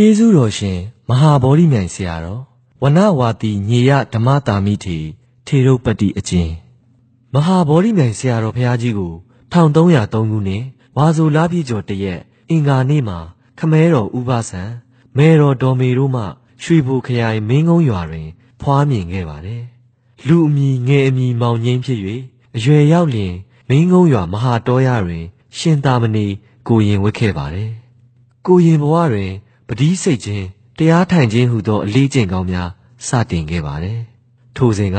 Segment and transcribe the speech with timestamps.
[0.00, 0.78] ကျေးဇူးတော်ရှင်
[1.08, 2.42] မဟာဗောဓိမြိုင်ဆရာတော်
[2.82, 4.98] ဝနဝါတိညေယဓမ္မတာမိထေ
[5.46, 6.50] ထေရုပတ္တိအကျဉ်
[7.32, 9.12] မဟာဗောဓိမြိုင်ဆရာတော်ဘုရားကြီးကို
[9.52, 10.64] 1303ခုနှစ်
[10.96, 13.18] ဝါဆိုလပြည့်ကျော်တရက်အင်္ဂါနေ့မှာ
[13.58, 14.62] ခမဲတော်ဥပဆံ
[15.16, 16.22] မဲတော်ဒေါ်မေတို့မှ
[16.62, 18.28] ရွှေဘိုခရိုင်မင်းကုန်းရွာတွင်
[18.60, 19.62] ဖွားမြင်ခဲ့ပါတယ်
[20.26, 22.00] လူအမည်ငယ်အမည်မောင်ငင်းဖြစ်၍
[22.56, 23.34] အရွယ်ရောက်လျင်
[23.68, 25.24] မင်းကုန်းရွာမဟာတောရတွင်
[25.58, 26.26] ရှင်သာမဏေ
[26.68, 27.70] ကိုရင်ဝတ်ခဲ့ပါတယ်
[28.46, 29.32] ကိုရင်ဘဝတွင်
[29.68, 30.46] ပတိစိတ်ခြင်း
[30.78, 32.70] တရားထိုင်ခြင်းဟုသောအလေးကျင့်ကောင်းများ
[33.06, 34.00] စတင်ခဲ့ပါတယ်။
[34.56, 34.98] ထိုစဉ်က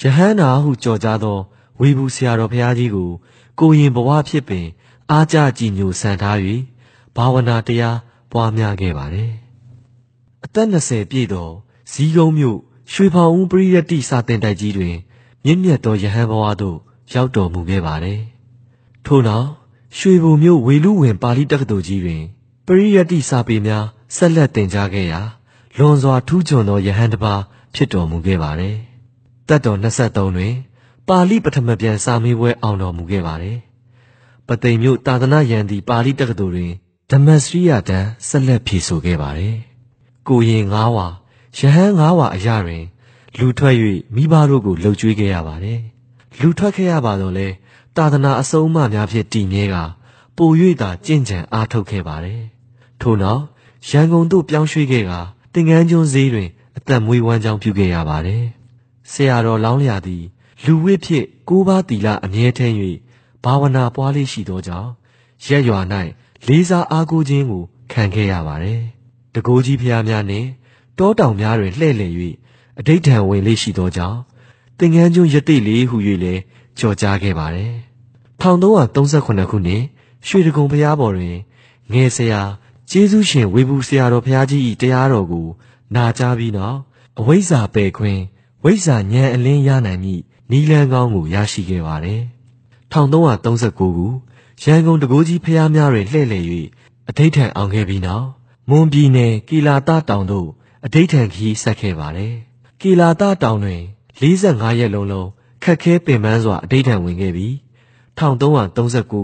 [0.00, 1.38] ယဟန္တာဟုကြော်ကြားသော
[1.80, 3.10] ဝေဘူးဆရာတော်ဘုရားကြီးကို
[3.58, 4.66] ကိုရင်ဘဝဖြစ်ပင်
[5.10, 6.38] အားကြကြည်ညိုဆန်ထား၍
[7.16, 7.98] ဘာဝနာတရား
[8.32, 9.30] ပွားများခဲ့ပါတယ်။
[10.44, 11.48] အသက်20ပြည့်သော
[11.92, 12.58] ဇီးကုန်းမြို့
[12.92, 14.96] ရွှေဖောင်ဦးပရိယတ္တိစာတင်တိုက်ကြီးတွင်
[15.44, 16.78] မြင့်မြတ်သောယဟန်ဘဝသို့
[17.14, 18.20] ရောက်တော်မူခဲ့ပါတယ်။
[19.06, 19.48] ထို့နောက်
[19.98, 22.41] ရွှေဘုံမြို့ဝေလူဝင်ပါဠိတက္ကသိုလ်ကြီးတွင်ပ
[22.80, 23.84] ရိယတ္တိစာပေများ
[24.16, 25.20] ဆက်လက်တင်ကြားခဲ့ရာ
[25.78, 27.40] လွန်စွာထူးချွန်သောယဟန်တစ်ပါး
[27.74, 28.76] ဖြစ်တော်မူခဲ့ပါတယ်။
[29.48, 30.54] တက်တော်23တွင်
[31.08, 33.58] ပါဠိပထမပြန်စာမေးပွဲအောင်တော်မူခဲ့ပါတယ်။
[34.46, 36.72] ပသိမ်မြို့တာသနာယန္တီပါဠိတက္ကသိုလ်တွင်
[37.10, 39.54] ဓမ္မစရိယတန်းဆက်လက်ဖြေဆိုခဲ့ပါတယ်။
[40.28, 41.06] ကိုရင်၅ဝါ
[41.58, 42.84] ယဟန်၅ဝါအရာတွင်
[43.38, 43.76] လူထွက်၍
[44.14, 45.80] မိဘတို့ကိုလှုပ်ကြွေးခဲ့ရပါတယ်။
[46.40, 47.48] လူထွက်ခဲ့ရပါတော့လေ
[47.96, 49.76] တာသနာအစုံအမများဖြင့်တည်မြဲက
[50.36, 52.42] ပို၍သာကြင့်ကြံအားထုတ်ခဲ့ပါတယ်။
[53.02, 53.42] ထို့နောက်
[53.88, 55.12] ရန်ကုန်သို့ပြောင်းရွှေ့ခဲ့က
[55.52, 58.44] တင်ကန်းကျွန်းဈေးတွင် အသက်မွေးဝမ်းကြောင်းပြုခဲ့ရပါတယ်။
[59.12, 60.24] ဆရာတော်လောင်းလျာသည်
[60.64, 62.74] လူဝိဖြစ်ကိုးပါးတီလာအမြဲတမ်း၍
[63.44, 64.90] ဘာဝနာပွားလေးရှိသောကြောင့်
[65.46, 65.80] ရက်ရွာ၌
[66.46, 68.80] လေးစားအားကိုးခြင်းကိုခံခဲ့ရပါတယ်။
[69.34, 70.48] တကိုးကြီးဖျားများနှင့်
[70.98, 72.12] တောတောင်များတွင်လှည့်လည်၍
[72.78, 74.18] အဋိဋ္ဌံဝင်လေးရှိသောကြောင့်
[74.78, 76.40] တင်ကန်းကျွန်းရတိလေးဟု၍လည်း
[76.78, 77.72] ကြော်ကြားခဲ့ပါတယ်။
[78.42, 79.82] 1338ခုနှစ်
[80.26, 81.36] ရွှေတကုံဖျားပေါ်တွင်
[81.92, 82.40] ငယ်ဆရာ
[82.90, 85.46] ကျေးဇူးရှင်ဝေဘူးဆရာတော်ဘုရားကြီး၏တရားတော်ကို
[85.94, 86.78] နာကြားပြီးနောက်
[87.18, 88.22] အဝိဇ္ဇာပယ်ခွင်း
[88.64, 92.22] ဝိဇ္ဇာဉာဏ်အလင်းရနိုင်မည့်နီလန်းကောင်းကိုရရှိခဲ့ပါတယ်။
[92.92, 93.88] 1339ခု
[94.62, 96.44] ရန်ကုန်တကိုးကြီးဖျားများတွင်လှည့်လည်၍
[97.08, 98.26] အဋိဋ္ဌံအောင်ခဲ့ပြီးနောက်
[98.68, 100.48] မွန်ပြည်နယ်ကီလာတတောင်သို့
[100.84, 102.34] အဋိဋ္ဌံခီးဆက်ခဲ့ပါတယ်။
[102.80, 103.82] ကီလာတတောင်တွင်
[104.20, 105.28] 45ရက်လုံးလုံး
[105.62, 107.52] ခက်ခဲပင်ပန်းစွာအဋိဋ္ဌံဝင်ခဲ့ပြီး
[108.18, 109.20] 1339ခု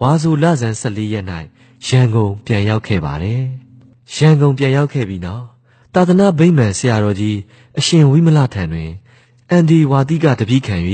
[0.00, 1.26] ဝါဆိုလဆန်း14ရက်၌
[1.84, 3.42] ရန်ကုန်ပြန်ရောက်ခဲ့ပါတယ်။
[4.16, 5.44] ရန်ကုန်ပြန်ရောက်ခဲ့ပြီးနောက်
[5.94, 7.38] သာသနာ့ဗိမာန်ဆရာတော်ကြီး
[7.78, 8.90] အရှင်ဝိမလထံတွင်
[9.50, 10.76] အန်ဒီဝါတိကတပိခံ၍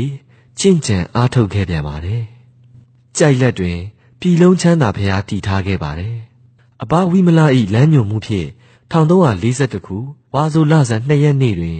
[0.58, 2.22] ကျင့်ကြံအားထုတ်ခဲ့ပြန်ပါတယ်။
[3.16, 3.78] ကြိုက်လက်တွင်
[4.20, 6.16] ပြည်လုံးချမ်းသာဖျားတည်ထားခဲ့ပါတယ်။
[6.82, 7.40] အဘဝိမလ၏
[7.74, 8.48] လမ်းညွှန်မှုဖြင့်
[8.92, 9.96] 1342ခု
[10.34, 11.78] ဝါဆိုလဆန်2ရက်နေ့တွင်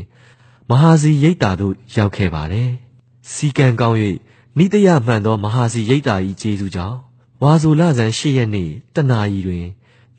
[0.69, 2.69] မဟာစီရိတ်တာသို့ရောက်ခဲ့ပါတယ်။
[3.33, 3.99] စီကံကောင်း၍
[4.59, 6.99] နိတယမှန်သောမဟာစီရိတ်တာ၏ကျေးဇူးကြောင့်
[7.43, 9.67] ဝါဆိုလဆန်း၈ရက်နေ့တနာရီတွင်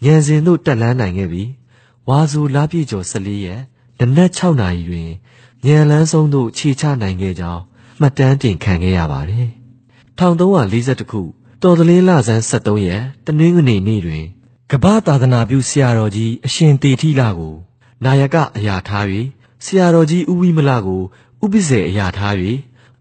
[0.04, 1.50] ညံစင်သို့တက်လန်းနိုင်ခဲ့ပြီး
[2.08, 3.62] ဝါဆိုလပြည့်ကျော်14ရက်
[4.00, 5.10] နနက်6နာရီတွင်
[5.66, 7.62] ညံလန်းဆုံးသို့ခြေချနိုင်ခဲ့ကြောင်း
[8.00, 9.48] မှတ်တမ်းတင်ခံခဲ့ရပါတယ်။
[10.20, 11.22] 1342ခု
[11.62, 14.24] တော်သလင်းလဆန်း73ရက်တနင်္ဂနွေနေ့တွင်
[14.72, 17.56] ကမ္ဘာသာသနာပြုဆရာတော်ကြီးအရှင်တေထီလာကို
[18.04, 19.06] နာယကအရာထား၍
[19.64, 21.02] ဆရာတော်ကြီးဦးဝိမလကို
[21.44, 22.36] ဥပ္ပဇေအရာထား၍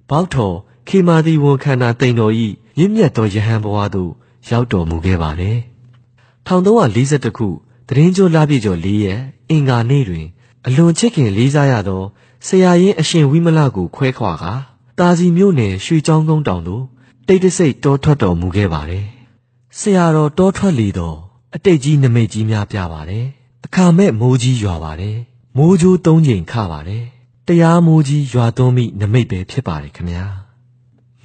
[0.08, 0.56] ဘောက်တော်
[0.88, 2.34] ခေမာတိဝန်ခန္ဓာတိန်တော်၏
[2.78, 4.10] ရင့်မြတ်သောယဟန်ဘဝသို့
[4.48, 5.58] ရောက်တော်မူခဲ့ပါတယ်။
[6.46, 7.48] 1342ခု
[7.88, 10.26] တရင်ကျော်လာပြည့်ကျော်၄ရက်အင်္ဂါနေ့တွင်
[10.66, 12.02] အလွန်ချစ်ခင်လေးစားရသော
[12.46, 14.52] ဆရာရင်းအရှင်ဝိမလကိုခွဲခွာကာ
[14.98, 16.84] တာစီမြို့နယ်ရွှေချောင်းကုန်းတောင်သို့
[17.26, 19.06] တိတ်တဆိတ်တောထွက်တော်မူခဲ့ပါတယ်။
[19.78, 21.16] ဆရာတော်တောထွက်လေတော့
[21.54, 23.26] အတိတ်ကြီးနမိတ်ကြီးများပြပါတယ်။
[23.64, 25.16] အခါမဲ့မိုးကြီးရွာပါတယ်။
[25.56, 27.04] မိုးကြိုးသုံးချိန်ခပါတယ်။
[27.46, 30.26] တရားမိုးကြီးရွာသွန်းမိနမိတ်ပဲဖြစ်ပါတယ်ခင်ဗျာ။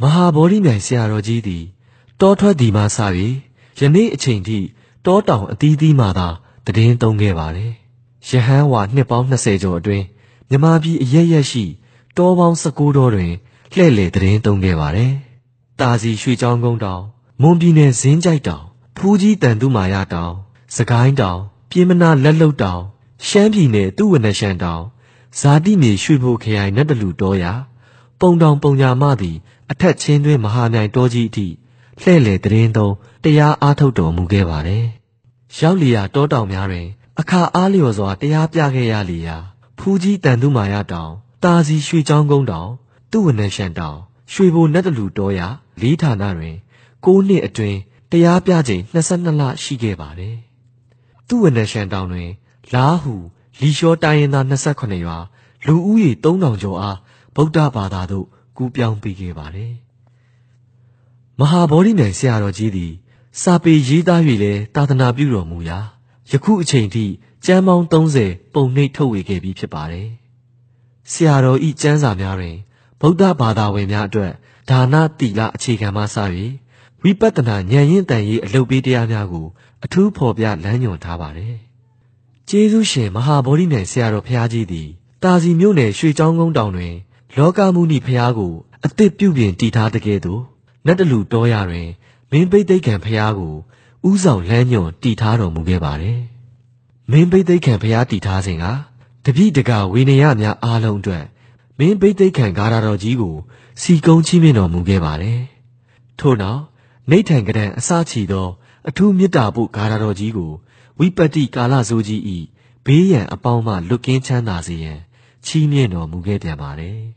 [0.02, 1.64] မဟာဗောဓိမြိုင်ဆရာတော်ကြီးသည်
[2.22, 2.98] တောထွက်သည်မှစ၍
[3.80, 4.60] ယနေ့အချိန်ထိ
[5.06, 6.28] တောတောင်အသီးသီးမှသာ
[6.66, 7.72] တည်င်းသုံးခဲ့ပါတယ်။
[8.28, 10.06] ယဟန်ဝါနှစ်ပေါင်း20ကျော်အတွင်း
[10.50, 11.66] မြမပြည်အရရက်ရှိ
[12.18, 13.32] တောပေါင်း19တောတွင်
[13.74, 15.12] လှည့်လည်တည်င်းသုံးခဲ့ပါတယ်။
[15.80, 17.04] တာစီရွှေချောင်းကုန်းတောင်
[17.42, 18.66] မွန်ပြည်နယ်ဇင်းကြိုက်တောင်
[18.98, 20.34] ဖူးကြီးတန်သူမာရတောင်
[20.76, 22.82] စကိုင်းတောင်ပြင်းမနာလက်လုတ်တောင်
[23.28, 24.84] ရှမ်းပြည်နယ်သူဝနရှန်တောင်
[25.40, 27.46] ဇာတိမြေရွှေဘိုခရိုင်နတ်တလူတောရ
[28.20, 29.38] ပုံတောင်ပုံညာမသည်
[29.72, 31.48] အထက်ချင်းတွင်မဟာမြိုင်တောကြီးအထိ
[32.02, 32.94] လှဲ့လေတရင်သုံး
[33.24, 34.86] တရားအားထုတ်တော်မူခဲ့ပါတယ်။
[35.58, 36.88] ရောက်လျာတောတောင်များတွင်
[37.20, 39.38] အခါအားလျော်စွာတရားပြခဲ့ရလျာ
[39.78, 41.12] ဖူးကြီးတန်သူမာရတောင်
[41.44, 42.70] တာစီရွှေချောင်းကုန်းတောင်
[43.12, 43.98] သူဝနရှန်တောင်
[44.32, 45.40] ရွှေဘိုနတ်တလူတောရ
[45.82, 46.56] လေးဌာနတွင်
[47.04, 47.78] ၉နှစ်အတွင်း
[48.12, 50.36] တရားပြချိန်22လရှိခဲ့ပါတယ်။
[51.28, 52.30] သူဝနရှန်တောင်တွင်
[52.74, 53.14] လားဟု
[53.60, 55.18] လီလျှောတိုင်းရင်သား28ရွာ
[55.66, 56.98] လူဦးရေ3000ကျော်အား
[57.36, 59.74] ဗုဒ္ဓဘာသာသို့ ကူးပြောင်းပေးခဲ့ပါတယ်။
[61.40, 62.94] မဟာဗောဓိမြိုင်ဆရာတော်ကြီးသည်
[63.42, 65.80] စာပေရေးသား၍လည်းသာသနာပြုတော်မူရာ
[66.32, 67.06] ယခုအချိန်ထိ
[67.46, 67.86] ကျမ်းပေါင်း
[68.24, 70.08] 30ပုံနှိပ်ထုတ်ဝေခဲ့ပြီးဖြစ်ပါတယ်။
[71.12, 72.56] ဆရာတော်ဤကျမ်းစာများတွင်
[73.02, 74.34] ဗုဒ္ဓဘာသာဝင်များအတွက်
[74.70, 76.18] ဒါနတိလအခြေခံမှစ၍
[77.02, 79.48] ဝိပဿနာဉာဏ်ရင့်တန်ရေးအလုပ်ပေးတရားများကို
[79.84, 81.56] အထူးဖော်ပြလမ်းညွှန်ထားပါတယ်။
[82.50, 84.88] ကျေးဇူးရှင်မဟာဗောဓိမြိုင်ဆရာတော်ဘုရားကြီးသည်
[85.24, 86.94] တာစီမြို့နယ်ရွှေချောင်းကုန်းတောင်တွင်
[87.36, 88.54] လောကမုနိဘုရားကို
[88.86, 90.42] အသစ်ပြုပြင်တည်ထားတဲ့ကဲ့သို့
[90.86, 91.88] နတ်တလူတော်ရတွင်
[92.32, 93.56] မင်းပိသိက်ခံဘုရားကို
[94.10, 96.20] ဥဆောင်လမ်းညွှန်တည်ထားတော်မူခဲ့ပါတယ်။
[97.12, 98.66] မင်းပိသိက်ခံဘုရားတည်ထားစဉ်က
[99.26, 101.26] တပိတကဝေနေရများအားလုံးအတွက်
[101.80, 103.36] မင်းပိသိက်ခံဂါရတော်ကြီးကို
[103.82, 105.40] စီကုံးချီးမြှင့်တော်မူခဲ့ပါတယ်။
[106.20, 106.62] ထို့နောက်
[107.12, 108.48] နေထံကဒံအစချီသော
[108.90, 110.52] အထူးမေတ္တာဖို့ဂါရတော်ကြီးကို
[111.00, 112.38] ဝိပတ္တိကာလဆိုကြီးဤ
[112.86, 115.00] ဘေးရန်အပေါင်းမှလွတ်ကင်းချမ်းသာစေရန်
[115.46, 116.98] ချီးမြှင့်တော်မူခဲ့ပြန်ပါတယ်။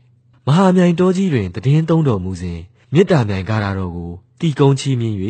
[0.55, 2.59] ဟာမြိုင်တော်ကြီးတွင်တည်င်းသုံးတော်မူစဉ်
[2.93, 5.17] မေတ္တာမြိုင်ဂါရတော်ကိုတီကုံချီးမြှင့်၍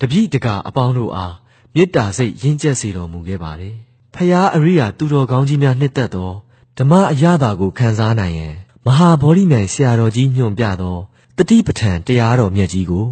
[0.00, 1.34] တပိတကအပေါင်းတို့အား
[1.74, 3.74] မေတ္တာစိတ်ရင့်ကျက်စေတော်မူခဲ့ပါတယ်။
[4.14, 6.32] ဖရာအရိယာသူတော်ကောင်းကြီးများနှစ်သက်သော
[6.78, 8.54] ဓမ္မအရာသာကိုခံစားနိုင်ရန်
[8.86, 10.96] မဟာဗောဓိမြိုင်ဆရာတော်ကြီးညွှန်ပြသော
[11.36, 13.06] တတိပဋ္ဌာန်တရားတော်မြတ်ကြီးကို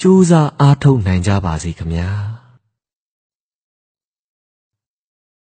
[0.00, 2.10] ကြိုးစားအားထုတ်နိုင်ကြပါစေခမညာ။